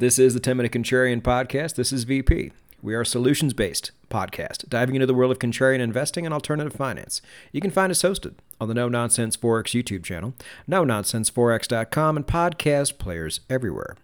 This 0.00 0.18
is 0.18 0.32
the 0.32 0.40
10 0.40 0.56
Minute 0.56 0.72
Contrarian 0.72 1.20
Podcast. 1.20 1.74
This 1.74 1.92
is 1.92 2.04
VP. 2.04 2.52
We 2.80 2.94
are 2.94 3.02
a 3.02 3.06
solutions 3.06 3.52
based 3.52 3.90
podcast 4.08 4.66
diving 4.70 4.94
into 4.94 5.06
the 5.06 5.12
world 5.12 5.30
of 5.30 5.38
contrarian 5.38 5.80
investing 5.80 6.24
and 6.24 6.32
alternative 6.32 6.72
finance. 6.72 7.20
You 7.52 7.60
can 7.60 7.70
find 7.70 7.90
us 7.90 8.00
hosted 8.00 8.36
on 8.58 8.68
the 8.68 8.72
No 8.72 8.88
Nonsense 8.88 9.36
Forex 9.36 9.78
YouTube 9.78 10.02
channel, 10.02 10.32
no 10.66 10.86
nonsenseforex.com, 10.86 12.16
and 12.16 12.26
podcast 12.26 12.96
players 12.96 13.40
everywhere. 13.50 13.94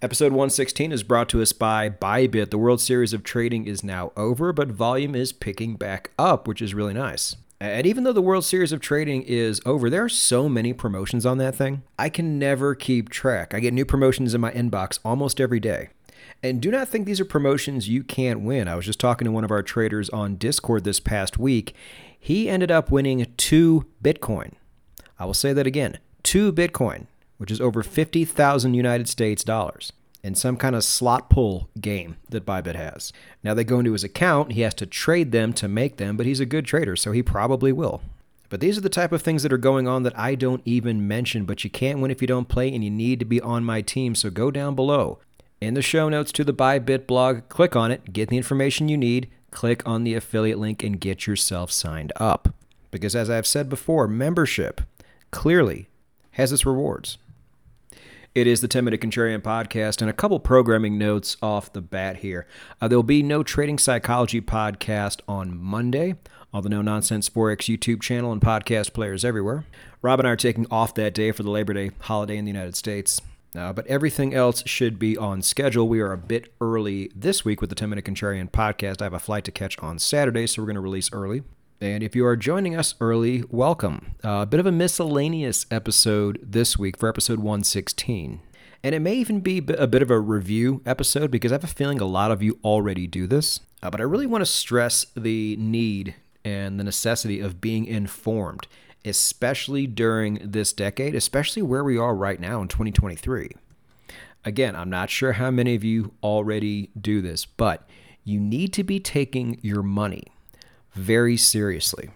Episode 0.00 0.32
116 0.32 0.90
is 0.90 1.02
brought 1.02 1.28
to 1.28 1.42
us 1.42 1.52
by 1.52 1.90
Bybit. 1.90 2.48
The 2.48 2.56
World 2.56 2.80
Series 2.80 3.12
of 3.12 3.22
Trading 3.22 3.66
is 3.66 3.84
now 3.84 4.10
over, 4.16 4.54
but 4.54 4.68
volume 4.68 5.14
is 5.14 5.34
picking 5.34 5.76
back 5.76 6.12
up, 6.18 6.48
which 6.48 6.62
is 6.62 6.72
really 6.72 6.94
nice. 6.94 7.36
And 7.62 7.86
even 7.86 8.02
though 8.02 8.12
the 8.12 8.20
World 8.20 8.44
Series 8.44 8.72
of 8.72 8.80
Trading 8.80 9.22
is 9.22 9.60
over, 9.64 9.88
there 9.88 10.02
are 10.02 10.08
so 10.08 10.48
many 10.48 10.72
promotions 10.72 11.24
on 11.24 11.38
that 11.38 11.54
thing. 11.54 11.84
I 11.96 12.08
can 12.08 12.36
never 12.36 12.74
keep 12.74 13.08
track. 13.08 13.54
I 13.54 13.60
get 13.60 13.72
new 13.72 13.84
promotions 13.84 14.34
in 14.34 14.40
my 14.40 14.50
inbox 14.50 14.98
almost 15.04 15.40
every 15.40 15.60
day. 15.60 15.90
And 16.42 16.60
do 16.60 16.72
not 16.72 16.88
think 16.88 17.06
these 17.06 17.20
are 17.20 17.24
promotions 17.24 17.88
you 17.88 18.02
can't 18.02 18.40
win. 18.40 18.66
I 18.66 18.74
was 18.74 18.86
just 18.86 18.98
talking 18.98 19.26
to 19.26 19.30
one 19.30 19.44
of 19.44 19.52
our 19.52 19.62
traders 19.62 20.10
on 20.10 20.34
Discord 20.34 20.82
this 20.82 20.98
past 20.98 21.38
week. 21.38 21.72
He 22.18 22.48
ended 22.48 22.72
up 22.72 22.90
winning 22.90 23.24
two 23.36 23.86
Bitcoin. 24.02 24.54
I 25.16 25.24
will 25.24 25.32
say 25.32 25.52
that 25.52 25.64
again 25.64 25.98
two 26.24 26.52
Bitcoin, 26.52 27.06
which 27.36 27.52
is 27.52 27.60
over 27.60 27.84
50,000 27.84 28.74
United 28.74 29.08
States 29.08 29.44
dollars 29.44 29.92
in 30.22 30.34
some 30.34 30.56
kind 30.56 30.76
of 30.76 30.84
slot 30.84 31.28
pull 31.28 31.68
game 31.80 32.16
that 32.28 32.46
Bybit 32.46 32.76
has. 32.76 33.12
Now 33.42 33.54
they 33.54 33.64
go 33.64 33.78
into 33.78 33.92
his 33.92 34.04
account, 34.04 34.52
he 34.52 34.60
has 34.60 34.74
to 34.74 34.86
trade 34.86 35.32
them 35.32 35.52
to 35.54 35.68
make 35.68 35.96
them, 35.96 36.16
but 36.16 36.26
he's 36.26 36.40
a 36.40 36.46
good 36.46 36.64
trader, 36.64 36.96
so 36.96 37.12
he 37.12 37.22
probably 37.22 37.72
will. 37.72 38.02
But 38.48 38.60
these 38.60 38.76
are 38.76 38.82
the 38.82 38.88
type 38.88 39.12
of 39.12 39.22
things 39.22 39.42
that 39.42 39.52
are 39.52 39.58
going 39.58 39.88
on 39.88 40.02
that 40.02 40.18
I 40.18 40.34
don't 40.34 40.62
even 40.64 41.08
mention, 41.08 41.44
but 41.44 41.64
you 41.64 41.70
can't 41.70 42.00
win 42.00 42.10
if 42.10 42.20
you 42.20 42.28
don't 42.28 42.48
play 42.48 42.72
and 42.72 42.84
you 42.84 42.90
need 42.90 43.18
to 43.20 43.24
be 43.24 43.40
on 43.40 43.64
my 43.64 43.80
team, 43.80 44.14
so 44.14 44.30
go 44.30 44.50
down 44.50 44.74
below. 44.74 45.18
In 45.60 45.74
the 45.74 45.82
show 45.82 46.08
notes 46.08 46.32
to 46.32 46.44
the 46.44 46.52
Bybit 46.52 47.06
blog, 47.06 47.48
click 47.48 47.74
on 47.74 47.90
it, 47.90 48.12
get 48.12 48.28
the 48.28 48.36
information 48.36 48.88
you 48.88 48.98
need, 48.98 49.30
click 49.50 49.82
on 49.86 50.04
the 50.04 50.14
affiliate 50.14 50.58
link 50.58 50.82
and 50.82 51.00
get 51.00 51.26
yourself 51.26 51.70
signed 51.70 52.12
up. 52.16 52.54
Because 52.90 53.16
as 53.16 53.30
I've 53.30 53.46
said 53.46 53.68
before, 53.68 54.06
membership 54.06 54.82
clearly 55.30 55.88
has 56.32 56.52
its 56.52 56.66
rewards. 56.66 57.18
It 58.34 58.46
is 58.46 58.62
the 58.62 58.68
10 58.68 58.84
Minute 58.84 59.02
Contrarian 59.02 59.42
Podcast, 59.42 60.00
and 60.00 60.08
a 60.08 60.14
couple 60.14 60.40
programming 60.40 60.96
notes 60.96 61.36
off 61.42 61.70
the 61.70 61.82
bat 61.82 62.16
here. 62.16 62.46
Uh, 62.80 62.88
there 62.88 62.96
will 62.96 63.02
be 63.02 63.22
no 63.22 63.42
Trading 63.42 63.76
Psychology 63.76 64.40
podcast 64.40 65.20
on 65.28 65.54
Monday 65.54 66.14
on 66.50 66.62
the 66.62 66.70
No 66.70 66.80
Nonsense 66.80 67.28
Forex 67.28 67.68
YouTube 67.68 68.00
channel 68.00 68.32
and 68.32 68.40
podcast 68.40 68.94
players 68.94 69.22
everywhere. 69.22 69.66
Rob 70.00 70.18
and 70.18 70.26
I 70.26 70.30
are 70.30 70.36
taking 70.36 70.66
off 70.70 70.94
that 70.94 71.12
day 71.12 71.30
for 71.30 71.42
the 71.42 71.50
Labor 71.50 71.74
Day 71.74 71.90
holiday 71.98 72.38
in 72.38 72.46
the 72.46 72.50
United 72.50 72.74
States. 72.74 73.20
Uh, 73.54 73.70
but 73.74 73.86
everything 73.86 74.32
else 74.32 74.62
should 74.64 74.98
be 74.98 75.14
on 75.14 75.42
schedule. 75.42 75.86
We 75.86 76.00
are 76.00 76.12
a 76.12 76.16
bit 76.16 76.54
early 76.58 77.12
this 77.14 77.44
week 77.44 77.60
with 77.60 77.68
the 77.68 77.76
10 77.76 77.90
Minute 77.90 78.06
Contrarian 78.06 78.50
podcast. 78.50 79.02
I 79.02 79.04
have 79.04 79.12
a 79.12 79.18
flight 79.18 79.44
to 79.44 79.52
catch 79.52 79.78
on 79.80 79.98
Saturday, 79.98 80.46
so 80.46 80.62
we're 80.62 80.66
going 80.66 80.76
to 80.76 80.80
release 80.80 81.12
early. 81.12 81.42
And 81.82 82.04
if 82.04 82.14
you 82.14 82.24
are 82.26 82.36
joining 82.36 82.76
us 82.76 82.94
early, 83.00 83.42
welcome. 83.50 84.14
Uh, 84.24 84.42
a 84.42 84.46
bit 84.46 84.60
of 84.60 84.66
a 84.66 84.70
miscellaneous 84.70 85.66
episode 85.68 86.38
this 86.40 86.78
week 86.78 86.96
for 86.96 87.08
episode 87.08 87.40
116. 87.40 88.40
And 88.84 88.94
it 88.94 89.00
may 89.00 89.14
even 89.14 89.40
be 89.40 89.58
a 89.58 89.88
bit 89.88 90.00
of 90.00 90.08
a 90.08 90.20
review 90.20 90.80
episode 90.86 91.32
because 91.32 91.50
I 91.50 91.56
have 91.56 91.64
a 91.64 91.66
feeling 91.66 92.00
a 92.00 92.04
lot 92.04 92.30
of 92.30 92.40
you 92.40 92.60
already 92.62 93.08
do 93.08 93.26
this. 93.26 93.58
Uh, 93.82 93.90
but 93.90 94.00
I 94.00 94.04
really 94.04 94.28
want 94.28 94.42
to 94.42 94.46
stress 94.46 95.06
the 95.16 95.56
need 95.56 96.14
and 96.44 96.78
the 96.78 96.84
necessity 96.84 97.40
of 97.40 97.60
being 97.60 97.84
informed, 97.86 98.68
especially 99.04 99.88
during 99.88 100.34
this 100.40 100.72
decade, 100.72 101.16
especially 101.16 101.62
where 101.62 101.82
we 101.82 101.98
are 101.98 102.14
right 102.14 102.38
now 102.38 102.62
in 102.62 102.68
2023. 102.68 103.50
Again, 104.44 104.76
I'm 104.76 104.90
not 104.90 105.10
sure 105.10 105.32
how 105.32 105.50
many 105.50 105.74
of 105.74 105.82
you 105.82 106.12
already 106.22 106.90
do 107.00 107.20
this, 107.20 107.44
but 107.44 107.88
you 108.22 108.38
need 108.38 108.72
to 108.74 108.84
be 108.84 109.00
taking 109.00 109.58
your 109.62 109.82
money 109.82 110.28
very 110.94 111.36
seriously, 111.36 112.10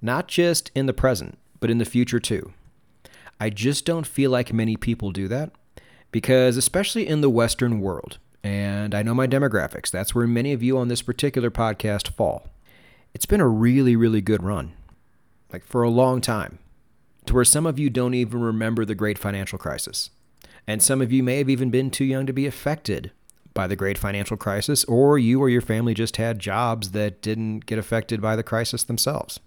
not 0.00 0.28
just 0.28 0.70
in 0.74 0.86
the 0.86 0.92
present, 0.92 1.38
but 1.60 1.70
in 1.70 1.78
the 1.78 1.84
future 1.84 2.20
too. 2.20 2.52
I 3.40 3.50
just 3.50 3.84
don't 3.84 4.06
feel 4.06 4.30
like 4.30 4.52
many 4.52 4.76
people 4.76 5.10
do 5.10 5.28
that 5.28 5.50
because, 6.10 6.56
especially 6.56 7.08
in 7.08 7.20
the 7.20 7.30
Western 7.30 7.80
world, 7.80 8.18
and 8.44 8.94
I 8.94 9.02
know 9.02 9.14
my 9.14 9.26
demographics, 9.26 9.90
that's 9.90 10.14
where 10.14 10.26
many 10.26 10.52
of 10.52 10.62
you 10.62 10.78
on 10.78 10.88
this 10.88 11.02
particular 11.02 11.50
podcast 11.50 12.08
fall. 12.08 12.48
It's 13.14 13.26
been 13.26 13.40
a 13.40 13.48
really, 13.48 13.96
really 13.96 14.20
good 14.20 14.42
run, 14.42 14.72
like 15.52 15.64
for 15.64 15.82
a 15.82 15.90
long 15.90 16.20
time, 16.20 16.58
to 17.26 17.34
where 17.34 17.44
some 17.44 17.66
of 17.66 17.78
you 17.78 17.90
don't 17.90 18.14
even 18.14 18.40
remember 18.40 18.84
the 18.84 18.94
great 18.94 19.18
financial 19.18 19.58
crisis. 19.58 20.10
And 20.66 20.82
some 20.82 21.02
of 21.02 21.12
you 21.12 21.22
may 21.22 21.38
have 21.38 21.50
even 21.50 21.70
been 21.70 21.90
too 21.90 22.04
young 22.04 22.26
to 22.26 22.32
be 22.32 22.46
affected 22.46 23.10
by 23.54 23.66
the 23.66 23.76
great 23.76 23.98
financial 23.98 24.36
crisis, 24.36 24.84
or 24.84 25.18
you 25.18 25.40
or 25.40 25.48
your 25.48 25.60
family 25.60 25.94
just 25.94 26.16
had 26.16 26.38
jobs 26.38 26.92
that 26.92 27.20
didn't 27.22 27.66
get 27.66 27.78
affected 27.78 28.20
by 28.20 28.36
the 28.36 28.42
crisis 28.42 28.82
themselves. 28.84 29.40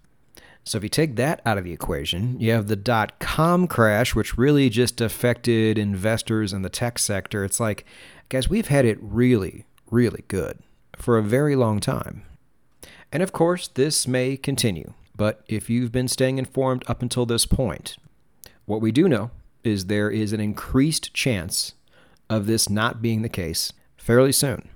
So 0.64 0.78
if 0.78 0.84
you 0.84 0.90
take 0.90 1.16
that 1.16 1.42
out 1.46 1.60
of 1.60 1.64
the 1.64 1.74
equation, 1.74 2.40
you 2.40 2.52
have 2.52 2.68
the 2.68 2.76
dot 2.76 3.20
com 3.20 3.68
crash, 3.68 4.16
which 4.16 4.38
really 4.38 4.70
just 4.70 5.00
affected 5.00 5.78
investors 5.78 6.54
in 6.54 6.64
the 6.64 6.70
tech 6.70 6.98
sector. 6.98 7.44
It's 7.44 7.60
like, 7.60 7.86
guys, 8.30 8.50
we've 8.50 8.70
had 8.70 8.86
it 8.86 8.98
really, 9.00 9.66
really 9.92 10.24
good 10.28 10.58
for 10.96 11.18
a 11.18 11.24
very 11.24 11.56
long 11.56 11.80
time. 11.80 12.24
And 13.12 13.22
of 13.22 13.32
course, 13.32 13.68
this 13.68 14.08
may 14.08 14.38
continue. 14.38 14.94
But 15.16 15.44
if 15.48 15.70
you've 15.70 15.92
been 15.92 16.08
staying 16.08 16.40
informed 16.40 16.84
up 16.88 17.02
until 17.02 17.26
this 17.26 17.46
point, 17.46 17.98
what 18.66 18.82
we 18.82 18.92
do 18.92 19.08
know 19.08 19.30
is 19.64 19.86
there 19.86 20.10
is 20.10 20.34
an 20.34 20.40
increased 20.40 21.14
chance 21.14 21.74
of 22.30 22.48
this 22.48 22.70
not 22.70 23.02
being 23.02 23.22
the 23.22 23.30
case 23.30 23.72
fairly 24.06 24.32
soon. 24.32 24.70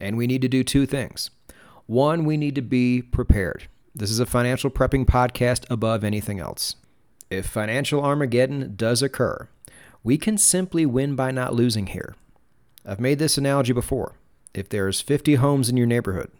And 0.00 0.16
we 0.16 0.26
need 0.26 0.40
to 0.40 0.48
do 0.48 0.64
two 0.64 0.86
things. 0.86 1.28
One, 1.84 2.24
we 2.24 2.38
need 2.38 2.54
to 2.54 2.62
be 2.62 3.02
prepared. 3.02 3.68
This 3.94 4.10
is 4.10 4.20
a 4.20 4.26
financial 4.26 4.70
prepping 4.70 5.04
podcast 5.04 5.66
above 5.68 6.02
anything 6.02 6.40
else. 6.40 6.76
If 7.28 7.44
financial 7.44 8.02
Armageddon 8.02 8.74
does 8.74 9.02
occur, 9.02 9.50
we 10.02 10.16
can 10.16 10.38
simply 10.38 10.86
win 10.86 11.14
by 11.14 11.30
not 11.30 11.54
losing 11.54 11.88
here. 11.88 12.14
I've 12.86 13.00
made 13.00 13.18
this 13.18 13.36
analogy 13.36 13.74
before. 13.74 14.14
If 14.54 14.70
there's 14.70 15.02
50 15.02 15.34
homes 15.34 15.68
in 15.68 15.76
your 15.76 15.86
neighborhood 15.86 16.30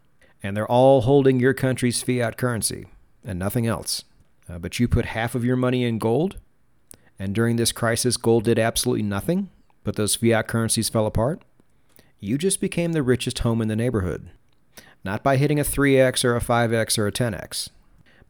and 0.42 0.56
they're 0.56 0.66
all 0.66 1.02
holding 1.02 1.40
your 1.40 1.52
country's 1.52 2.02
fiat 2.02 2.38
currency 2.38 2.86
and 3.22 3.38
nothing 3.38 3.66
else, 3.66 4.02
uh, 4.48 4.58
but 4.58 4.80
you 4.80 4.88
put 4.88 5.04
half 5.06 5.34
of 5.34 5.44
your 5.44 5.56
money 5.56 5.84
in 5.84 5.98
gold, 5.98 6.38
and 7.18 7.34
during 7.34 7.56
this 7.56 7.70
crisis, 7.70 8.16
gold 8.16 8.44
did 8.44 8.58
absolutely 8.58 9.02
nothing, 9.02 9.50
but 9.84 9.96
those 9.96 10.16
fiat 10.16 10.48
currencies 10.48 10.88
fell 10.88 11.04
apart, 11.04 11.42
you 12.24 12.38
just 12.38 12.60
became 12.60 12.92
the 12.92 13.02
richest 13.02 13.40
home 13.40 13.60
in 13.60 13.68
the 13.68 13.76
neighborhood. 13.76 14.30
Not 15.04 15.22
by 15.22 15.36
hitting 15.36 15.60
a 15.60 15.64
3x 15.64 16.24
or 16.24 16.34
a 16.34 16.40
5x 16.40 16.98
or 16.98 17.06
a 17.06 17.12
10x, 17.12 17.68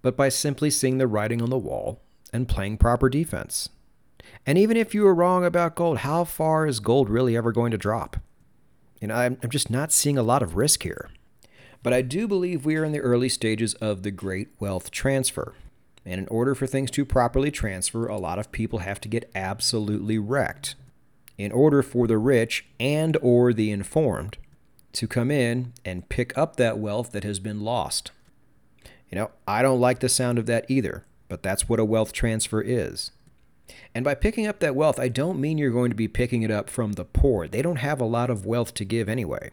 but 0.03 0.17
by 0.17 0.29
simply 0.29 0.69
seeing 0.69 0.99
the 0.99 1.07
writing 1.07 1.41
on 1.41 1.51
the 1.51 1.59
wall 1.59 2.01
and 2.33 2.49
playing 2.49 2.79
proper 2.79 3.09
defense. 3.09 3.69
And 4.45 4.59
even 4.59 4.77
if 4.77 4.95
you 4.95 5.03
were 5.03 5.15
wrong 5.15 5.45
about 5.45 5.77
gold, 5.77 5.99
how 5.99 6.25
far 6.25 6.67
is 6.67 6.81
gold 6.81 7.09
really 7.09 7.37
ever 7.37 7.53
going 7.53 7.71
to 7.71 7.79
drop? 7.79 8.17
You 9.01 9.09
know, 9.09 9.15
I'm, 9.15 9.39
I'm 9.43 9.51
just 9.51 9.71
not 9.71 9.93
seeing 9.93 10.19
a 10.19 10.23
lot 10.23 10.43
of 10.43 10.57
risk 10.57 10.83
here. 10.83 11.11
But 11.83 11.93
I 11.93 12.03
do 12.03 12.27
believe 12.27 12.65
we 12.65 12.77
are 12.77 12.85
in 12.85 12.93
the 12.93 13.01
early 13.01 13.29
stages 13.29 13.75
of 13.75 14.03
the 14.03 14.11
great 14.11 14.49
wealth 14.59 14.91
transfer. 14.91 15.55
And 16.05 16.19
in 16.19 16.27
order 16.29 16.55
for 16.55 16.67
things 16.67 16.91
to 16.93 17.05
properly 17.05 17.51
transfer, 17.51 18.07
a 18.07 18.19
lot 18.19 18.39
of 18.39 18.51
people 18.51 18.81
have 18.81 19.01
to 19.03 19.09
get 19.09 19.31
absolutely 19.35 20.19
wrecked 20.19 20.75
in 21.37 21.53
order 21.53 21.83
for 21.83 22.07
the 22.07 22.19
rich 22.19 22.67
and 22.79 23.17
or 23.21 23.53
the 23.53 23.71
informed 23.71 24.39
to 24.93 25.09
come 25.09 25.31
in 25.31 25.73
and 25.85 26.09
pick 26.09 26.37
up 26.39 26.57
that 26.57 26.79
wealth 26.79 27.11
that 27.13 27.25
has 27.25 27.41
been 27.41 27.61
lost. 27.61 28.13
You 29.11 29.19
know, 29.19 29.31
I 29.47 29.63
don't 29.63 29.81
like 29.81 30.01
the 30.01 30.09
sound 30.09 30.39
of 30.39 30.47
that 30.47 30.65
either, 30.69 31.05
but 31.29 31.43
that's 31.43 31.69
what 31.69 31.81
a 31.81 31.85
wealth 31.85 32.13
transfer 32.13 32.61
is. 32.61 33.11
And 33.95 34.05
by 34.05 34.15
picking 34.15 34.47
up 34.47 34.61
that 34.61 34.77
wealth, 34.77 35.01
I 35.01 35.09
don't 35.09 35.41
mean 35.41 35.59
you're 35.59 35.71
going 35.71 35.91
to 35.91 35.97
be 35.97 36.09
picking 36.09 36.43
it 36.43 36.51
up 36.51 36.69
from 36.69 36.93
the 36.93 37.05
poor. 37.05 37.49
They 37.49 37.63
don't 37.63 37.77
have 37.77 38.01
a 38.01 38.07
lot 38.07 38.31
of 38.31 38.47
wealth 38.47 38.75
to 38.75 38.85
give 38.85 39.09
anyway. 39.09 39.51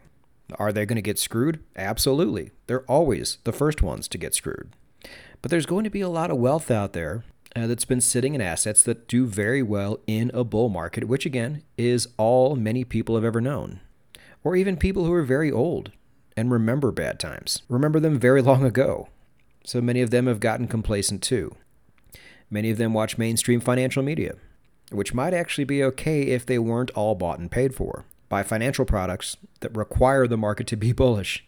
Are 0.58 0.72
they 0.72 0.86
going 0.86 0.96
to 0.96 1.02
get 1.02 1.18
screwed? 1.18 1.60
Absolutely. 1.76 2.50
They're 2.66 2.82
always 2.82 3.38
the 3.44 3.52
first 3.52 3.82
ones 3.82 4.08
to 4.08 4.18
get 4.18 4.34
screwed. 4.34 4.70
But 5.40 5.50
there's 5.50 5.66
going 5.66 5.84
to 5.84 5.90
be 5.90 6.02
a 6.02 6.08
lot 6.08 6.30
of 6.30 6.36
wealth 6.36 6.70
out 6.70 6.92
there 6.92 7.24
uh, 7.54 7.66
that's 7.66 7.84
been 7.84 8.00
sitting 8.00 8.34
in 8.34 8.40
assets 8.40 8.82
that 8.82 9.08
do 9.08 9.26
very 9.26 9.62
well 9.62 9.98
in 10.06 10.30
a 10.34 10.44
bull 10.44 10.68
market, 10.68 11.08
which 11.08 11.26
again 11.26 11.62
is 11.76 12.08
all 12.16 12.56
many 12.56 12.84
people 12.84 13.14
have 13.14 13.24
ever 13.24 13.40
known. 13.40 13.80
Or 14.44 14.56
even 14.56 14.76
people 14.76 15.04
who 15.04 15.12
are 15.12 15.22
very 15.22 15.50
old 15.50 15.92
and 16.36 16.50
remember 16.50 16.90
bad 16.90 17.20
times, 17.20 17.62
remember 17.68 18.00
them 18.00 18.18
very 18.18 18.42
long 18.42 18.64
ago. 18.64 19.08
So 19.64 19.80
many 19.80 20.00
of 20.00 20.10
them 20.10 20.26
have 20.26 20.40
gotten 20.40 20.66
complacent 20.66 21.22
too. 21.22 21.54
Many 22.50 22.70
of 22.70 22.78
them 22.78 22.92
watch 22.92 23.18
mainstream 23.18 23.60
financial 23.60 24.02
media, 24.02 24.34
which 24.90 25.14
might 25.14 25.34
actually 25.34 25.64
be 25.64 25.82
okay 25.84 26.22
if 26.22 26.44
they 26.44 26.58
weren't 26.58 26.90
all 26.90 27.14
bought 27.14 27.38
and 27.38 27.50
paid 27.50 27.74
for 27.74 28.04
by 28.28 28.42
financial 28.42 28.84
products 28.84 29.36
that 29.60 29.76
require 29.76 30.26
the 30.26 30.36
market 30.36 30.66
to 30.68 30.76
be 30.76 30.92
bullish. 30.92 31.44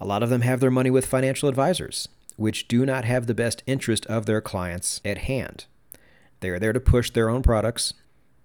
A 0.00 0.06
lot 0.06 0.22
of 0.22 0.30
them 0.30 0.40
have 0.40 0.60
their 0.60 0.70
money 0.70 0.90
with 0.90 1.06
financial 1.06 1.48
advisors 1.48 2.08
which 2.42 2.68
do 2.68 2.84
not 2.84 3.04
have 3.04 3.26
the 3.26 3.34
best 3.34 3.62
interest 3.66 4.04
of 4.06 4.26
their 4.26 4.40
clients 4.40 5.00
at 5.04 5.18
hand. 5.18 5.64
They 6.40 6.50
are 6.50 6.58
there 6.58 6.72
to 6.72 6.80
push 6.80 7.10
their 7.10 7.30
own 7.30 7.42
products 7.42 7.94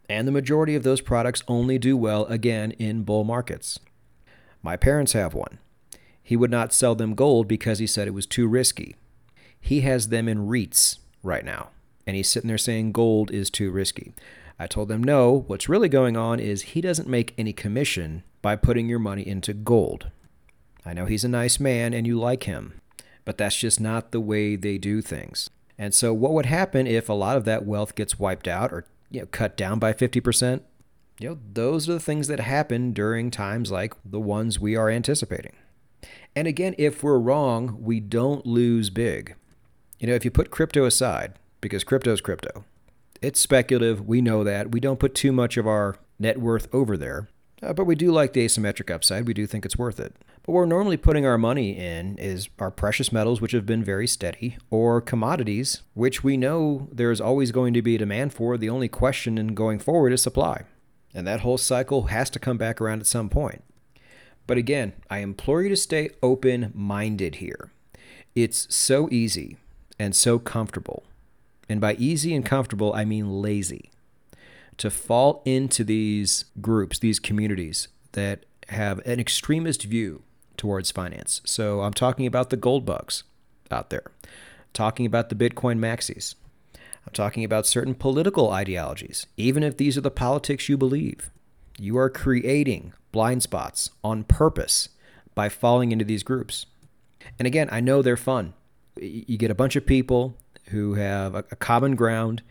And 0.09 0.27
the 0.27 0.31
majority 0.31 0.75
of 0.75 0.83
those 0.83 1.01
products 1.01 1.43
only 1.47 1.77
do 1.77 1.97
well 1.97 2.25
again 2.25 2.71
in 2.71 3.03
bull 3.03 3.23
markets. 3.23 3.79
My 4.61 4.77
parents 4.77 5.13
have 5.13 5.33
one. 5.33 5.59
He 6.23 6.37
would 6.37 6.51
not 6.51 6.73
sell 6.73 6.95
them 6.95 7.15
gold 7.15 7.47
because 7.47 7.79
he 7.79 7.87
said 7.87 8.07
it 8.07 8.13
was 8.13 8.25
too 8.25 8.47
risky. 8.47 8.95
He 9.59 9.81
has 9.81 10.09
them 10.09 10.27
in 10.27 10.47
REITs 10.47 10.99
right 11.23 11.43
now, 11.43 11.69
and 12.05 12.15
he's 12.15 12.29
sitting 12.29 12.47
there 12.47 12.57
saying 12.57 12.91
gold 12.91 13.31
is 13.31 13.49
too 13.49 13.71
risky. 13.71 14.13
I 14.59 14.67
told 14.67 14.87
them 14.87 15.03
no, 15.03 15.43
what's 15.47 15.69
really 15.69 15.89
going 15.89 16.17
on 16.17 16.39
is 16.39 16.61
he 16.61 16.81
doesn't 16.81 17.07
make 17.07 17.33
any 17.37 17.53
commission 17.53 18.23
by 18.41 18.55
putting 18.55 18.89
your 18.89 18.99
money 18.99 19.27
into 19.27 19.53
gold. 19.53 20.09
I 20.85 20.93
know 20.93 21.05
he's 21.05 21.25
a 21.25 21.29
nice 21.29 21.59
man 21.59 21.93
and 21.93 22.07
you 22.07 22.17
like 22.17 22.43
him, 22.43 22.79
but 23.27 23.37
that's 23.37 23.57
just 23.57 23.81
not 23.81 24.11
the 24.11 24.21
way 24.21 24.55
they 24.55 24.77
do 24.77 25.01
things. 25.01 25.49
And 25.77 25.93
so, 25.93 26.13
what 26.13 26.31
would 26.31 26.45
happen 26.45 26.87
if 26.87 27.09
a 27.09 27.13
lot 27.13 27.35
of 27.35 27.43
that 27.43 27.65
wealth 27.65 27.93
gets 27.93 28.17
wiped 28.17 28.47
out 28.47 28.71
or 28.71 28.85
you 29.11 29.19
know, 29.19 29.25
cut 29.25 29.57
down 29.57 29.79
by 29.79 29.91
50%? 29.91 30.61
You 31.19 31.29
know, 31.29 31.39
those 31.51 31.89
are 31.89 31.93
the 31.93 31.99
things 31.99 32.29
that 32.29 32.39
happen 32.39 32.93
during 32.93 33.29
times 33.29 33.69
like 33.69 33.93
the 34.05 34.21
ones 34.21 34.61
we 34.61 34.77
are 34.77 34.89
anticipating. 34.89 35.57
And 36.37 36.47
again, 36.47 36.73
if 36.77 37.03
we're 37.03 37.19
wrong, 37.19 37.79
we 37.81 37.99
don't 37.99 38.45
lose 38.45 38.89
big. 38.89 39.35
You 39.99 40.07
know, 40.07 40.13
if 40.13 40.23
you 40.23 40.31
put 40.31 40.49
crypto 40.49 40.85
aside, 40.85 41.33
because 41.59 41.83
crypto 41.83 42.13
is 42.13 42.21
crypto, 42.21 42.63
it's 43.21 43.41
speculative. 43.41 44.07
We 44.07 44.21
know 44.21 44.45
that. 44.45 44.71
We 44.71 44.79
don't 44.79 45.01
put 45.01 45.13
too 45.13 45.33
much 45.33 45.57
of 45.57 45.67
our 45.67 45.97
net 46.17 46.37
worth 46.37 46.73
over 46.73 46.95
there. 46.95 47.27
Uh, 47.61 47.73
but 47.73 47.83
we 47.83 47.95
do 47.95 48.09
like 48.09 48.31
the 48.31 48.45
asymmetric 48.45 48.89
upside. 48.89 49.27
We 49.27 49.33
do 49.33 49.45
think 49.45 49.65
it's 49.65 49.77
worth 49.77 49.99
it. 49.99 50.15
What 50.47 50.53
we're 50.53 50.65
normally 50.65 50.95
putting 50.95 51.25
our 51.25 51.37
money 51.37 51.77
in 51.77 52.17
is 52.17 52.47
our 52.57 52.71
precious 52.71 53.11
metals, 53.11 53.41
which 53.41 53.51
have 53.51 53.65
been 53.65 53.83
very 53.83 54.07
steady, 54.07 54.57
or 54.69 55.01
commodities, 55.01 55.81
which 55.93 56.23
we 56.23 56.37
know 56.37 56.87
there's 56.89 57.19
always 57.19 57.51
going 57.51 57.73
to 57.73 57.81
be 57.81 57.95
a 57.95 57.97
demand 57.97 58.33
for. 58.33 58.57
The 58.57 58.69
only 58.69 58.87
question 58.87 59.37
in 59.37 59.55
going 59.55 59.77
forward 59.77 60.13
is 60.13 60.21
supply. 60.21 60.63
And 61.13 61.27
that 61.27 61.41
whole 61.41 61.57
cycle 61.57 62.03
has 62.03 62.29
to 62.29 62.39
come 62.39 62.57
back 62.57 62.79
around 62.79 63.01
at 63.01 63.07
some 63.07 63.27
point. 63.27 63.61
But 64.47 64.57
again, 64.57 64.93
I 65.09 65.17
implore 65.17 65.63
you 65.63 65.67
to 65.67 65.75
stay 65.75 66.11
open 66.23 66.71
minded 66.73 67.35
here. 67.35 67.73
It's 68.33 68.73
so 68.73 69.09
easy 69.11 69.57
and 69.99 70.15
so 70.15 70.39
comfortable. 70.39 71.03
And 71.67 71.81
by 71.81 71.95
easy 71.95 72.33
and 72.33 72.45
comfortable, 72.45 72.93
I 72.93 73.03
mean 73.03 73.41
lazy 73.41 73.91
to 74.77 74.89
fall 74.89 75.41
into 75.43 75.83
these 75.83 76.45
groups, 76.61 76.99
these 76.99 77.19
communities 77.19 77.89
that 78.13 78.45
have 78.69 78.99
an 78.99 79.19
extremist 79.19 79.83
view 79.83 80.23
towards 80.57 80.91
finance. 80.91 81.41
So 81.45 81.81
I'm 81.81 81.93
talking 81.93 82.25
about 82.25 82.49
the 82.49 82.57
gold 82.57 82.85
bugs 82.85 83.23
out 83.71 83.89
there, 83.89 84.11
talking 84.73 85.05
about 85.05 85.29
the 85.29 85.35
Bitcoin 85.35 85.79
maxis. 85.79 86.35
I'm 86.75 87.13
talking 87.13 87.43
about 87.43 87.65
certain 87.65 87.95
political 87.95 88.51
ideologies, 88.51 89.27
even 89.37 89.63
if 89.63 89.77
these 89.77 89.97
are 89.97 90.01
the 90.01 90.11
politics 90.11 90.67
you 90.67 90.77
believe. 90.77 91.31
You 91.77 91.97
are 91.97 92.09
creating 92.09 92.93
blind 93.11 93.43
spots 93.43 93.91
on 94.03 94.23
purpose 94.23 94.89
by 95.33 95.47
falling 95.47 95.91
into 95.91 96.03
these 96.03 96.23
groups. 96.23 96.65
And 97.39 97.45
again, 97.45 97.69
I 97.71 97.79
know 97.79 98.01
they're 98.01 98.17
fun. 98.17 98.53
You 98.99 99.37
get 99.37 99.51
a 99.51 99.55
bunch 99.55 99.75
of 99.75 99.85
people 99.85 100.35
who 100.69 100.95
have 100.95 101.35
a 101.35 101.43
common 101.43 101.95
ground 101.95 102.41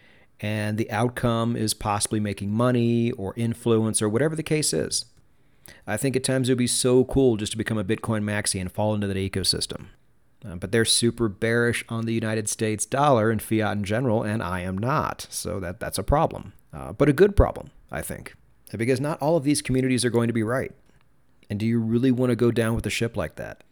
and 0.41 0.79
the 0.79 0.91
outcome 0.91 1.57
is 1.57 1.75
possibly 1.75 2.21
making 2.21 2.51
money 2.51 3.11
or 3.13 3.35
influence 3.37 4.01
or 4.01 4.09
whatever 4.09 4.37
the 4.37 4.43
case 4.43 4.73
is. 4.73 5.07
I 5.87 5.97
think 5.97 6.17
at 6.17 6.25
times 6.25 6.49
it 6.49 6.53
would 6.53 6.59
be 6.59 6.67
so 6.67 7.05
cool 7.05 7.37
just 7.37 7.53
to 7.53 7.59
become 7.59 7.79
a 7.79 7.85
Bitcoin 7.85 8.23
maxi 8.23 8.61
and 8.61 8.71
fall 8.71 8.95
into 8.95 9.07
that 9.07 9.17
ecosystem. 9.17 9.87
Uh, 10.45 10.57
but 10.57 10.71
they're 10.71 10.85
super 10.85 11.29
bearish 11.29 11.85
on 11.89 12.07
the 12.07 12.13
United 12.13 12.49
States 12.49 12.87
dollar 12.87 13.31
and 13.31 13.43
fiat 13.43 13.77
in 13.77 13.85
general, 13.85 14.23
and 14.23 14.43
I 14.43 14.61
am 14.61 14.79
not. 14.79 15.27
So 15.31 15.59
that, 15.61 15.81
that's 15.81 15.99
a 15.99 16.03
problem. 16.03 16.53
Uh, 16.73 16.93
but 16.93 17.09
a 17.09 17.13
good 17.13 17.37
problem, 17.37 17.71
I 17.91 18.03
think. 18.03 18.35
Because 18.77 19.01
not 19.01 19.21
all 19.23 19.37
of 19.37 19.45
these 19.45 19.63
communities 19.63 20.05
are 20.05 20.11
going 20.11 20.27
to 20.27 20.33
be 20.33 20.43
right. 20.43 20.73
And 21.49 21.59
do 21.59 21.67
you 21.67 21.81
really 21.81 22.11
want 22.11 22.31
to 22.31 22.37
go 22.37 22.51
down 22.51 22.75
with 22.75 22.87
a 22.87 22.91
ship 22.91 23.17
like 23.17 23.37
that? 23.37 23.63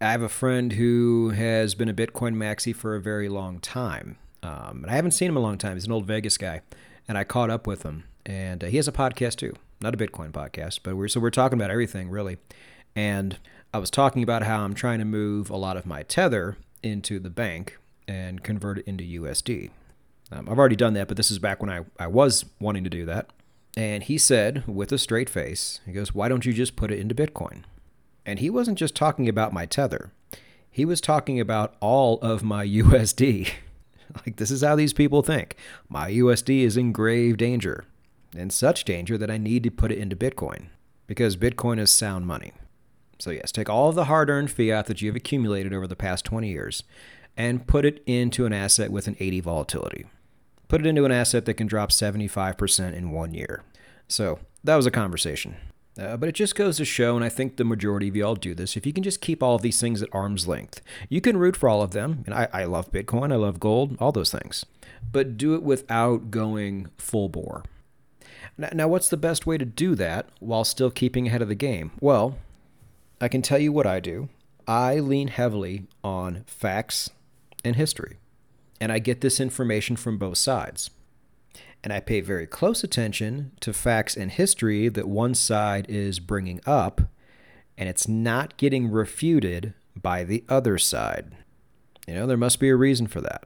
I 0.00 0.10
have 0.10 0.22
a 0.22 0.28
friend 0.28 0.72
who 0.72 1.30
has 1.30 1.74
been 1.74 1.88
a 1.88 1.94
Bitcoin 1.94 2.34
maxi 2.34 2.74
for 2.74 2.94
a 2.94 3.00
very 3.00 3.28
long 3.28 3.58
time. 3.58 4.16
Um, 4.42 4.80
and 4.82 4.90
I 4.90 4.94
haven't 4.94 5.12
seen 5.12 5.28
him 5.28 5.36
in 5.36 5.42
a 5.42 5.46
long 5.46 5.58
time. 5.58 5.74
He's 5.74 5.86
an 5.86 5.92
old 5.92 6.06
Vegas 6.06 6.36
guy, 6.36 6.60
and 7.08 7.16
I 7.16 7.24
caught 7.24 7.50
up 7.50 7.66
with 7.66 7.82
him. 7.82 8.04
And 8.26 8.64
uh, 8.64 8.68
he 8.68 8.76
has 8.76 8.88
a 8.88 8.92
podcast 8.92 9.36
too, 9.36 9.54
not 9.80 9.94
a 9.94 9.98
Bitcoin 9.98 10.30
podcast, 10.32 10.80
but 10.82 10.96
we're 10.96 11.08
so 11.08 11.20
we're 11.20 11.30
talking 11.30 11.58
about 11.58 11.70
everything 11.70 12.10
really. 12.10 12.38
And 12.96 13.38
I 13.72 13.78
was 13.78 13.90
talking 13.90 14.22
about 14.22 14.44
how 14.44 14.62
I'm 14.62 14.74
trying 14.74 15.00
to 15.00 15.04
move 15.04 15.50
a 15.50 15.56
lot 15.56 15.76
of 15.76 15.84
my 15.84 16.02
tether 16.04 16.56
into 16.82 17.18
the 17.18 17.30
bank 17.30 17.78
and 18.06 18.42
convert 18.42 18.78
it 18.78 18.86
into 18.86 19.04
USD. 19.20 19.70
Um, 20.30 20.48
I've 20.48 20.58
already 20.58 20.76
done 20.76 20.94
that, 20.94 21.08
but 21.08 21.16
this 21.16 21.30
is 21.30 21.38
back 21.38 21.60
when 21.60 21.70
I, 21.70 21.84
I 21.98 22.06
was 22.06 22.44
wanting 22.60 22.84
to 22.84 22.90
do 22.90 23.04
that. 23.06 23.30
And 23.76 24.04
he 24.04 24.18
said, 24.18 24.64
with 24.66 24.92
a 24.92 24.98
straight 24.98 25.28
face, 25.28 25.80
he 25.84 25.92
goes, 25.92 26.14
Why 26.14 26.28
don't 26.28 26.46
you 26.46 26.52
just 26.52 26.76
put 26.76 26.90
it 26.90 27.00
into 27.00 27.14
Bitcoin? 27.14 27.64
And 28.24 28.38
he 28.38 28.48
wasn't 28.48 28.78
just 28.78 28.94
talking 28.94 29.28
about 29.28 29.52
my 29.52 29.66
tether, 29.66 30.12
he 30.70 30.84
was 30.84 31.00
talking 31.00 31.40
about 31.40 31.74
all 31.80 32.18
of 32.20 32.42
my 32.42 32.66
USD. 32.66 33.50
Like, 34.24 34.36
this 34.36 34.50
is 34.50 34.62
how 34.62 34.76
these 34.76 34.92
people 34.92 35.22
think. 35.22 35.56
My 35.88 36.10
USD 36.10 36.60
is 36.60 36.76
in 36.76 36.92
grave 36.92 37.36
danger, 37.36 37.84
in 38.36 38.50
such 38.50 38.84
danger 38.84 39.18
that 39.18 39.30
I 39.30 39.38
need 39.38 39.62
to 39.64 39.70
put 39.70 39.92
it 39.92 39.98
into 39.98 40.16
Bitcoin, 40.16 40.66
because 41.06 41.36
Bitcoin 41.36 41.78
is 41.78 41.90
sound 41.90 42.26
money. 42.26 42.52
So, 43.18 43.30
yes, 43.30 43.52
take 43.52 43.70
all 43.70 43.88
of 43.88 43.94
the 43.94 44.04
hard 44.04 44.30
earned 44.30 44.50
fiat 44.50 44.86
that 44.86 45.00
you've 45.00 45.16
accumulated 45.16 45.72
over 45.72 45.86
the 45.86 45.96
past 45.96 46.24
20 46.24 46.48
years 46.48 46.82
and 47.36 47.66
put 47.66 47.84
it 47.84 48.02
into 48.06 48.46
an 48.46 48.52
asset 48.52 48.90
with 48.90 49.06
an 49.06 49.16
80 49.18 49.40
volatility. 49.40 50.06
Put 50.68 50.80
it 50.80 50.86
into 50.86 51.04
an 51.04 51.12
asset 51.12 51.44
that 51.44 51.54
can 51.54 51.66
drop 51.66 51.90
75% 51.90 52.94
in 52.94 53.10
one 53.10 53.34
year. 53.34 53.62
So, 54.08 54.40
that 54.62 54.76
was 54.76 54.86
a 54.86 54.90
conversation. 54.90 55.56
Uh, 55.98 56.16
but 56.16 56.28
it 56.28 56.34
just 56.34 56.56
goes 56.56 56.76
to 56.78 56.84
show, 56.84 57.14
and 57.14 57.24
I 57.24 57.28
think 57.28 57.56
the 57.56 57.64
majority 57.64 58.08
of 58.08 58.16
y'all 58.16 58.34
do 58.34 58.54
this, 58.54 58.76
if 58.76 58.84
you 58.84 58.92
can 58.92 59.04
just 59.04 59.20
keep 59.20 59.42
all 59.42 59.54
of 59.54 59.62
these 59.62 59.80
things 59.80 60.02
at 60.02 60.08
arm's 60.12 60.48
length, 60.48 60.80
you 61.08 61.20
can 61.20 61.36
root 61.36 61.56
for 61.56 61.68
all 61.68 61.82
of 61.82 61.92
them. 61.92 62.24
And 62.26 62.34
I, 62.34 62.48
I 62.52 62.64
love 62.64 62.90
Bitcoin, 62.90 63.32
I 63.32 63.36
love 63.36 63.60
gold, 63.60 63.96
all 64.00 64.10
those 64.10 64.32
things. 64.32 64.66
But 65.12 65.36
do 65.36 65.54
it 65.54 65.62
without 65.62 66.32
going 66.32 66.88
full 66.98 67.28
bore. 67.28 67.62
Now, 68.56 68.88
what's 68.88 69.08
the 69.08 69.16
best 69.16 69.46
way 69.46 69.58
to 69.58 69.64
do 69.64 69.94
that 69.94 70.28
while 70.40 70.64
still 70.64 70.90
keeping 70.90 71.26
ahead 71.26 71.42
of 71.42 71.48
the 71.48 71.54
game? 71.54 71.92
Well, 72.00 72.38
I 73.20 73.28
can 73.28 73.42
tell 73.42 73.58
you 73.58 73.72
what 73.72 73.86
I 73.86 74.00
do. 74.00 74.28
I 74.66 74.98
lean 74.98 75.28
heavily 75.28 75.86
on 76.02 76.44
facts 76.46 77.10
and 77.64 77.76
history, 77.76 78.18
and 78.80 78.90
I 78.90 78.98
get 78.98 79.20
this 79.20 79.40
information 79.40 79.96
from 79.96 80.18
both 80.18 80.38
sides 80.38 80.90
and 81.84 81.92
I 81.92 82.00
pay 82.00 82.22
very 82.22 82.46
close 82.46 82.82
attention 82.82 83.52
to 83.60 83.74
facts 83.74 84.16
and 84.16 84.30
history 84.32 84.88
that 84.88 85.06
one 85.06 85.34
side 85.34 85.84
is 85.90 86.18
bringing 86.18 86.60
up, 86.64 87.02
and 87.76 87.90
it's 87.90 88.08
not 88.08 88.56
getting 88.56 88.90
refuted 88.90 89.74
by 89.94 90.24
the 90.24 90.44
other 90.48 90.78
side. 90.78 91.36
You 92.08 92.14
know, 92.14 92.26
there 92.26 92.38
must 92.38 92.58
be 92.58 92.70
a 92.70 92.76
reason 92.76 93.06
for 93.06 93.20
that. 93.20 93.44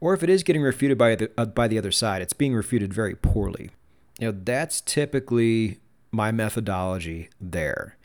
Or 0.00 0.12
if 0.12 0.22
it 0.22 0.28
is 0.28 0.42
getting 0.42 0.60
refuted 0.60 0.98
by 0.98 1.14
the, 1.14 1.30
uh, 1.38 1.46
by 1.46 1.66
the 1.66 1.78
other 1.78 1.90
side, 1.90 2.20
it's 2.20 2.34
being 2.34 2.54
refuted 2.54 2.92
very 2.92 3.14
poorly. 3.14 3.70
You 4.18 4.32
know, 4.32 4.38
that's 4.44 4.80
typically 4.80 5.78
my 6.10 6.32
methodology 6.32 7.28
there. 7.40 7.96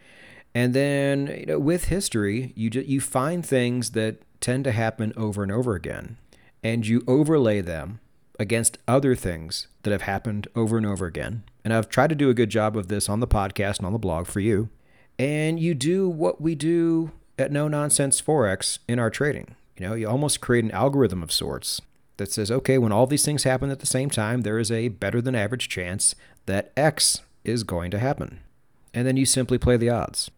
And 0.54 0.74
then, 0.74 1.28
you 1.28 1.46
know, 1.46 1.60
with 1.60 1.86
history, 1.86 2.52
you 2.56 2.70
just, 2.70 2.88
you 2.88 3.00
find 3.00 3.46
things 3.46 3.92
that 3.92 4.22
tend 4.42 4.66
to 4.66 4.72
happen 4.72 5.14
over 5.16 5.44
and 5.44 5.52
over 5.52 5.76
again, 5.76 6.18
and 6.64 6.86
you 6.86 7.04
overlay 7.08 7.62
them 7.62 8.00
against 8.38 8.78
other 8.88 9.16
things 9.16 9.68
that 9.84 9.92
have 9.92 10.02
happened 10.02 10.48
over 10.56 10.78
and 10.78 10.86
over 10.86 11.06
again. 11.06 11.44
And 11.64 11.74
I've 11.74 11.90
tried 11.90 12.10
to 12.10 12.16
do 12.16 12.30
a 12.30 12.34
good 12.34 12.50
job 12.50 12.76
of 12.76 12.88
this 12.88 13.08
on 13.08 13.20
the 13.20 13.28
podcast 13.28 13.78
and 13.78 13.86
on 13.86 13.94
the 13.94 14.00
blog 14.00 14.28
for 14.28 14.40
you. 14.40 14.70
And 15.18 15.60
you 15.60 15.74
do 15.74 16.10
what 16.10 16.42
we 16.42 16.56
do 16.56 17.12
at 17.38 17.52
No 17.52 17.68
Nonsense 17.68 18.22
Forex 18.22 18.80
in 18.88 19.00
our 19.00 19.10
trading. 19.10 19.56
You 19.78 19.88
know, 19.88 19.94
you 19.94 20.10
almost 20.10 20.42
create 20.42 20.66
an 20.66 20.72
algorithm 20.72 21.22
of 21.24 21.32
sorts 21.32 21.82
that 22.22 22.32
says, 22.32 22.50
okay, 22.52 22.78
when 22.78 22.92
all 22.92 23.08
these 23.08 23.26
things 23.26 23.44
happen 23.44 23.70
at 23.70 23.80
the 23.80 23.86
same 23.86 24.10
time, 24.10 24.42
there 24.42 24.60
is 24.60 24.72
a 24.72 24.88
better 24.88 25.22
than 25.22 25.36
average 25.36 25.70
chance 25.70 26.16
that 26.46 26.72
X 26.78 27.22
is 27.44 27.64
going 27.64 27.92
to 27.92 28.00
happen. 28.00 28.40
And 28.94 29.08
then 29.08 29.18
you 29.18 29.26
simply 29.26 29.58
play 29.58 29.78
the 29.78 29.90
odds. 29.90 30.32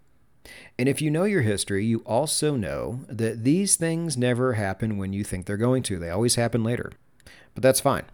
And 0.78 0.90
if 0.90 1.02
you 1.02 1.10
know 1.10 1.24
your 1.24 1.42
history, 1.42 1.86
you 1.86 2.00
also 2.00 2.56
know 2.56 3.02
that 3.08 3.44
these 3.44 3.75
things 3.75 4.18
never 4.18 4.54
happen 4.54 4.98
when 4.98 5.13
you 5.13 5.24
think 5.24 5.46
they're 5.46 5.58
going 5.58 5.84
to. 5.84 6.00
They 6.00 6.10
always 6.10 6.36
happen 6.36 6.63
later 6.63 6.92
but 7.54 7.63
that's 7.63 7.80
fine. 7.80 8.06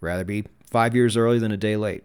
Rather 0.00 0.24
be 0.24 0.44
five 0.70 0.94
years 0.94 1.16
early 1.16 1.38
than 1.38 1.52
a 1.52 1.56
day 1.56 1.76
late. 1.76 2.04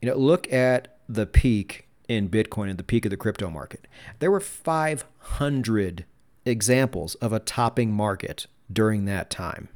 You 0.00 0.08
know, 0.08 0.16
look 0.16 0.50
at 0.52 0.98
the 1.08 1.26
peak 1.26 1.88
in 2.08 2.28
Bitcoin 2.28 2.70
and 2.70 2.78
the 2.78 2.84
peak 2.84 3.04
of 3.04 3.10
the 3.10 3.16
crypto 3.16 3.50
market. 3.50 3.86
There 4.18 4.30
were 4.30 4.40
500 4.40 6.04
examples 6.44 7.14
of 7.16 7.32
a 7.32 7.38
topping 7.38 7.92
market 7.92 8.46
during 8.72 9.04
that 9.04 9.30
time. 9.30 9.68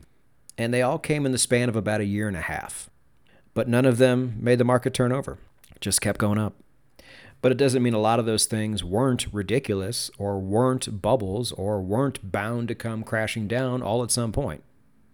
And 0.58 0.74
they 0.74 0.82
all 0.82 0.98
came 0.98 1.24
in 1.24 1.32
the 1.32 1.38
span 1.38 1.68
of 1.70 1.76
about 1.76 2.00
a 2.00 2.04
year 2.04 2.28
and 2.28 2.36
a 2.36 2.42
half. 2.42 2.90
But 3.54 3.68
none 3.68 3.86
of 3.86 3.96
them 3.98 4.36
made 4.40 4.58
the 4.58 4.64
market 4.64 4.92
turn 4.92 5.12
over, 5.12 5.38
it 5.74 5.80
just 5.80 6.00
kept 6.00 6.18
going 6.20 6.38
up. 6.38 6.54
But 7.40 7.52
it 7.52 7.58
doesn't 7.58 7.84
mean 7.84 7.94
a 7.94 8.00
lot 8.00 8.18
of 8.18 8.26
those 8.26 8.46
things 8.46 8.82
weren't 8.82 9.32
ridiculous 9.32 10.10
or 10.18 10.40
weren't 10.40 11.00
bubbles 11.00 11.52
or 11.52 11.80
weren't 11.80 12.32
bound 12.32 12.66
to 12.68 12.74
come 12.74 13.04
crashing 13.04 13.46
down 13.46 13.80
all 13.80 14.02
at 14.02 14.10
some 14.10 14.32
point. 14.32 14.64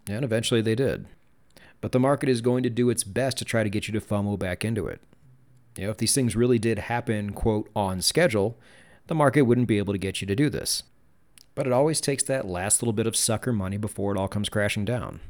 And 0.09 0.25
eventually 0.25 0.63
they 0.63 0.75
did. 0.75 1.07
but 1.85 1.93
the 1.93 2.01
market 2.01 2.31
is 2.31 2.41
going 2.41 2.63
to 2.63 2.71
do 2.71 2.89
its 2.89 3.05
best 3.05 3.37
to 3.37 3.45
try 3.45 3.63
to 3.63 3.69
get 3.69 3.87
you 3.87 3.93
to 3.93 4.01
FOMO 4.01 4.39
back 4.39 4.65
into 4.65 4.87
it. 4.87 5.03
You 5.77 5.85
know, 5.85 5.91
if 5.91 5.99
these 5.99 6.15
things 6.15 6.35
really 6.35 6.59
did 6.59 6.79
happen, 6.79 7.35
quote, 7.35 7.69
on 7.77 8.01
schedule, 8.01 8.59
the 9.07 9.15
market 9.15 9.43
wouldn't 9.43 9.69
be 9.69 9.77
able 9.77 9.93
to 9.93 9.99
get 9.99 10.23
you 10.23 10.27
to 10.29 10.35
do 10.35 10.49
this. 10.49 10.85
But 11.55 11.67
it 11.67 11.75
always 11.75 12.01
takes 12.01 12.23
that 12.23 12.47
last 12.47 12.81
little 12.81 12.95
bit 12.95 13.07
of 13.07 13.15
sucker 13.15 13.53
money 13.53 13.77
before 13.77 14.15
it 14.15 14.19
all 14.19 14.29
comes 14.29 14.49
crashing 14.49 14.87
down. 14.87 15.21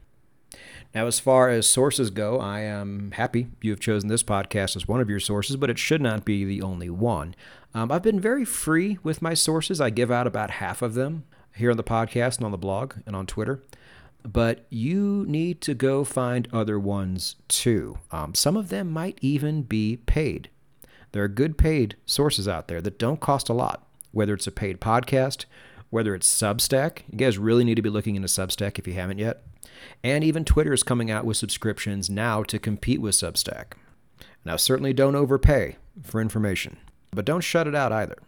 Now, 0.94 1.06
as 1.06 1.18
far 1.18 1.48
as 1.48 1.66
sources 1.68 2.10
go, 2.10 2.38
I 2.38 2.60
am 2.60 3.10
happy 3.12 3.48
you 3.60 3.70
have 3.70 3.80
chosen 3.80 4.08
this 4.08 4.22
podcast 4.22 4.76
as 4.76 4.86
one 4.86 5.00
of 5.00 5.10
your 5.10 5.20
sources, 5.20 5.56
but 5.56 5.70
it 5.70 5.78
should 5.78 6.00
not 6.00 6.24
be 6.24 6.44
the 6.44 6.62
only 6.62 6.88
one. 6.88 7.34
Um, 7.74 7.90
I've 7.90 8.02
been 8.02 8.20
very 8.20 8.44
free 8.44 8.98
with 9.02 9.20
my 9.20 9.34
sources. 9.34 9.80
I 9.80 9.90
give 9.90 10.10
out 10.10 10.26
about 10.26 10.52
half 10.52 10.82
of 10.82 10.94
them 10.94 11.24
here 11.56 11.70
on 11.70 11.76
the 11.76 11.82
podcast 11.82 12.36
and 12.36 12.46
on 12.46 12.52
the 12.52 12.58
blog 12.58 12.94
and 13.06 13.16
on 13.16 13.26
Twitter. 13.26 13.62
But 14.22 14.64
you 14.70 15.24
need 15.28 15.60
to 15.62 15.74
go 15.74 16.04
find 16.04 16.48
other 16.52 16.78
ones 16.78 17.36
too. 17.48 17.98
Um, 18.10 18.34
some 18.34 18.56
of 18.56 18.68
them 18.68 18.90
might 18.90 19.18
even 19.20 19.62
be 19.62 19.98
paid. 19.98 20.48
There 21.12 21.22
are 21.22 21.28
good 21.28 21.58
paid 21.58 21.96
sources 22.06 22.48
out 22.48 22.68
there 22.68 22.80
that 22.80 22.98
don't 22.98 23.20
cost 23.20 23.48
a 23.48 23.52
lot, 23.52 23.86
whether 24.12 24.34
it's 24.34 24.46
a 24.46 24.52
paid 24.52 24.80
podcast, 24.80 25.44
whether 25.90 26.14
it's 26.14 26.28
Substack. 26.28 27.02
You 27.10 27.18
guys 27.18 27.38
really 27.38 27.64
need 27.64 27.76
to 27.76 27.82
be 27.82 27.90
looking 27.90 28.16
into 28.16 28.28
Substack 28.28 28.78
if 28.78 28.86
you 28.86 28.94
haven't 28.94 29.18
yet. 29.18 29.42
And 30.02 30.24
even 30.24 30.44
Twitter 30.44 30.72
is 30.72 30.82
coming 30.82 31.10
out 31.10 31.24
with 31.24 31.36
subscriptions 31.36 32.10
now 32.10 32.42
to 32.44 32.58
compete 32.58 33.00
with 33.00 33.14
Substack. 33.14 33.74
Now, 34.44 34.56
certainly 34.56 34.92
don't 34.92 35.14
overpay 35.14 35.76
for 36.02 36.20
information, 36.20 36.76
but 37.12 37.24
don't 37.24 37.40
shut 37.40 37.66
it 37.66 37.74
out 37.74 37.92
either. 37.92 38.18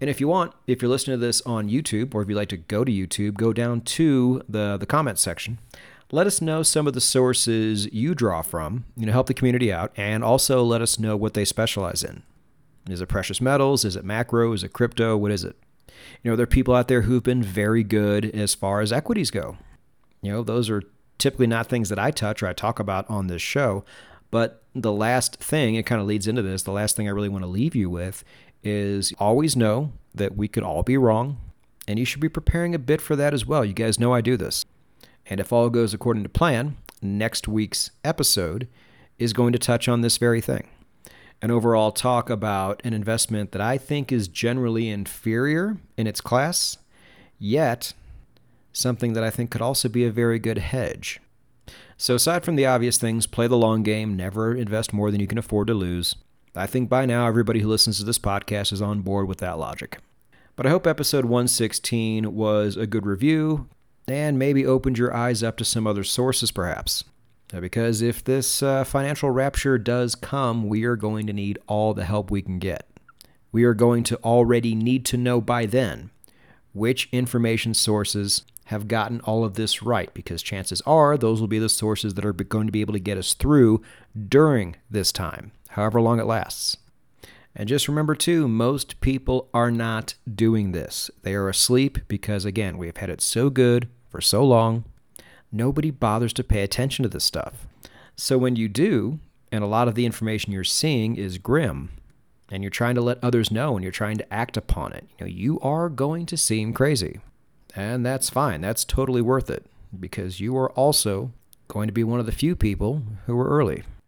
And 0.00 0.08
if 0.08 0.20
you 0.20 0.28
want, 0.28 0.54
if 0.66 0.80
you're 0.80 0.90
listening 0.90 1.18
to 1.18 1.26
this 1.26 1.42
on 1.42 1.68
YouTube, 1.68 2.14
or 2.14 2.22
if 2.22 2.28
you'd 2.28 2.36
like 2.36 2.48
to 2.50 2.56
go 2.56 2.84
to 2.84 2.92
YouTube, 2.92 3.34
go 3.34 3.52
down 3.52 3.80
to 3.82 4.42
the, 4.48 4.76
the 4.76 4.86
comment 4.86 5.18
section. 5.18 5.58
Let 6.12 6.26
us 6.26 6.40
know 6.40 6.62
some 6.62 6.86
of 6.86 6.94
the 6.94 7.00
sources 7.00 7.92
you 7.92 8.14
draw 8.14 8.40
from, 8.40 8.84
you 8.96 9.06
know, 9.06 9.12
help 9.12 9.26
the 9.26 9.34
community 9.34 9.72
out, 9.72 9.92
and 9.96 10.22
also 10.22 10.62
let 10.62 10.80
us 10.80 10.98
know 10.98 11.16
what 11.16 11.34
they 11.34 11.44
specialize 11.44 12.04
in. 12.04 12.22
Is 12.88 13.00
it 13.00 13.08
precious 13.08 13.40
metals? 13.40 13.84
Is 13.84 13.96
it 13.96 14.04
macro? 14.04 14.52
Is 14.52 14.62
it 14.62 14.72
crypto? 14.72 15.16
What 15.16 15.32
is 15.32 15.42
it? 15.42 15.56
You 16.22 16.30
know, 16.30 16.36
there 16.36 16.44
are 16.44 16.46
people 16.46 16.74
out 16.74 16.86
there 16.86 17.02
who've 17.02 17.22
been 17.22 17.42
very 17.42 17.82
good 17.82 18.24
as 18.24 18.54
far 18.54 18.80
as 18.80 18.92
equities 18.92 19.32
go. 19.32 19.56
You 20.26 20.32
know, 20.32 20.42
those 20.42 20.68
are 20.68 20.82
typically 21.18 21.46
not 21.46 21.68
things 21.68 21.88
that 21.88 22.00
I 22.00 22.10
touch 22.10 22.42
or 22.42 22.48
I 22.48 22.52
talk 22.52 22.80
about 22.80 23.08
on 23.08 23.28
this 23.28 23.40
show. 23.40 23.84
But 24.32 24.60
the 24.74 24.90
last 24.92 25.36
thing, 25.36 25.76
it 25.76 25.86
kind 25.86 26.00
of 26.00 26.08
leads 26.08 26.26
into 26.26 26.42
this, 26.42 26.64
the 26.64 26.72
last 26.72 26.96
thing 26.96 27.06
I 27.06 27.12
really 27.12 27.28
want 27.28 27.44
to 27.44 27.48
leave 27.48 27.76
you 27.76 27.88
with 27.88 28.24
is 28.64 29.12
always 29.20 29.54
know 29.54 29.92
that 30.16 30.36
we 30.36 30.48
could 30.48 30.64
all 30.64 30.82
be 30.82 30.96
wrong, 30.96 31.38
and 31.86 31.96
you 31.96 32.04
should 32.04 32.20
be 32.20 32.28
preparing 32.28 32.74
a 32.74 32.78
bit 32.80 33.00
for 33.00 33.14
that 33.14 33.34
as 33.34 33.46
well. 33.46 33.64
You 33.64 33.72
guys 33.72 34.00
know 34.00 34.12
I 34.12 34.20
do 34.20 34.36
this. 34.36 34.64
And 35.26 35.38
if 35.38 35.52
all 35.52 35.70
goes 35.70 35.94
according 35.94 36.24
to 36.24 36.28
plan, 36.28 36.76
next 37.00 37.46
week's 37.46 37.92
episode 38.02 38.66
is 39.20 39.32
going 39.32 39.52
to 39.52 39.60
touch 39.60 39.86
on 39.86 40.00
this 40.00 40.16
very 40.16 40.40
thing. 40.40 40.68
An 41.40 41.52
overall 41.52 41.92
talk 41.92 42.28
about 42.30 42.80
an 42.82 42.94
investment 42.94 43.52
that 43.52 43.62
I 43.62 43.78
think 43.78 44.10
is 44.10 44.26
generally 44.26 44.88
inferior 44.88 45.76
in 45.96 46.08
its 46.08 46.20
class, 46.20 46.78
yet 47.38 47.92
something 48.76 49.14
that 49.14 49.24
I 49.24 49.30
think 49.30 49.50
could 49.50 49.62
also 49.62 49.88
be 49.88 50.04
a 50.04 50.10
very 50.10 50.38
good 50.38 50.58
hedge. 50.58 51.20
So, 51.96 52.14
aside 52.14 52.44
from 52.44 52.56
the 52.56 52.66
obvious 52.66 52.98
things, 52.98 53.26
play 53.26 53.46
the 53.46 53.56
long 53.56 53.82
game, 53.82 54.16
never 54.16 54.54
invest 54.54 54.92
more 54.92 55.10
than 55.10 55.20
you 55.20 55.26
can 55.26 55.38
afford 55.38 55.66
to 55.68 55.74
lose. 55.74 56.14
I 56.54 56.66
think 56.66 56.88
by 56.88 57.06
now 57.06 57.26
everybody 57.26 57.60
who 57.60 57.68
listens 57.68 57.98
to 57.98 58.04
this 58.04 58.18
podcast 58.18 58.72
is 58.72 58.82
on 58.82 59.00
board 59.00 59.28
with 59.28 59.38
that 59.38 59.58
logic. 59.58 59.98
But 60.56 60.66
I 60.66 60.70
hope 60.70 60.86
episode 60.86 61.24
116 61.24 62.34
was 62.34 62.76
a 62.76 62.86
good 62.86 63.06
review 63.06 63.68
and 64.08 64.38
maybe 64.38 64.64
opened 64.64 64.98
your 64.98 65.14
eyes 65.14 65.42
up 65.42 65.56
to 65.58 65.64
some 65.64 65.86
other 65.86 66.04
sources, 66.04 66.50
perhaps. 66.50 67.04
Because 67.48 68.02
if 68.02 68.24
this 68.24 68.62
uh, 68.62 68.84
financial 68.84 69.30
rapture 69.30 69.78
does 69.78 70.14
come, 70.14 70.68
we 70.68 70.84
are 70.84 70.96
going 70.96 71.26
to 71.26 71.32
need 71.32 71.58
all 71.66 71.94
the 71.94 72.04
help 72.04 72.30
we 72.30 72.42
can 72.42 72.58
get. 72.58 72.88
We 73.52 73.64
are 73.64 73.74
going 73.74 74.02
to 74.04 74.16
already 74.18 74.74
need 74.74 75.04
to 75.06 75.16
know 75.16 75.40
by 75.40 75.66
then 75.66 76.10
which 76.76 77.08
information 77.10 77.74
sources 77.74 78.44
have 78.66 78.88
gotten 78.88 79.20
all 79.20 79.44
of 79.44 79.54
this 79.54 79.82
right, 79.82 80.12
because 80.12 80.42
chances 80.42 80.80
are 80.82 81.16
those 81.16 81.40
will 81.40 81.48
be 81.48 81.58
the 81.58 81.68
sources 81.68 82.14
that 82.14 82.24
are 82.24 82.32
going 82.32 82.66
to 82.66 82.72
be 82.72 82.80
able 82.80 82.92
to 82.92 82.98
get 82.98 83.18
us 83.18 83.34
through 83.34 83.80
during 84.28 84.76
this 84.90 85.12
time 85.12 85.52
however 85.76 86.00
long 86.00 86.18
it 86.18 86.26
lasts. 86.26 86.78
And 87.54 87.68
just 87.68 87.86
remember, 87.86 88.14
too, 88.14 88.48
most 88.48 89.00
people 89.00 89.48
are 89.54 89.70
not 89.70 90.14
doing 90.32 90.72
this. 90.72 91.10
They 91.22 91.34
are 91.34 91.48
asleep 91.48 91.98
because, 92.08 92.44
again, 92.44 92.76
we 92.76 92.86
have 92.86 92.96
had 92.96 93.10
it 93.10 93.20
so 93.20 93.50
good 93.50 93.88
for 94.08 94.20
so 94.20 94.44
long, 94.44 94.84
nobody 95.52 95.90
bothers 95.90 96.32
to 96.34 96.44
pay 96.44 96.62
attention 96.62 97.02
to 97.02 97.08
this 97.08 97.24
stuff. 97.24 97.66
So 98.14 98.36
when 98.38 98.56
you 98.56 98.68
do, 98.68 99.20
and 99.52 99.62
a 99.62 99.66
lot 99.66 99.88
of 99.88 99.94
the 99.94 100.06
information 100.06 100.52
you're 100.52 100.64
seeing 100.64 101.16
is 101.16 101.38
grim, 101.38 101.90
and 102.50 102.62
you're 102.62 102.70
trying 102.70 102.94
to 102.94 103.00
let 103.00 103.22
others 103.22 103.50
know 103.50 103.74
and 103.74 103.82
you're 103.82 103.92
trying 103.92 104.18
to 104.18 104.32
act 104.32 104.56
upon 104.56 104.92
it, 104.92 105.06
you 105.18 105.26
know, 105.26 105.30
you 105.30 105.60
are 105.60 105.88
going 105.88 106.26
to 106.26 106.36
seem 106.36 106.72
crazy. 106.72 107.20
And 107.74 108.06
that's 108.06 108.30
fine. 108.30 108.60
That's 108.60 108.84
totally 108.84 109.22
worth 109.22 109.50
it 109.50 109.66
because 109.98 110.40
you 110.40 110.56
are 110.56 110.70
also 110.72 111.32
going 111.68 111.88
to 111.88 111.92
be 111.92 112.04
one 112.04 112.20
of 112.20 112.26
the 112.26 112.32
few 112.32 112.56
people 112.56 113.02
who 113.26 113.38
are 113.38 113.48
early. 113.48 113.82